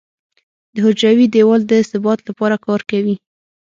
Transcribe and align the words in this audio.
د 0.73 0.75
حجروي 0.85 1.25
دیوال 1.33 1.61
د 1.67 1.73
ثبات 1.91 2.19
لپاره 2.29 2.55
کار 2.65 2.81
کوي. 2.91 3.15